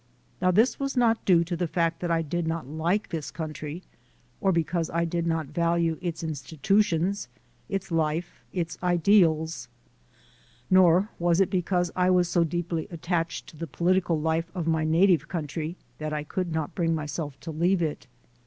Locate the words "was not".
0.79-1.23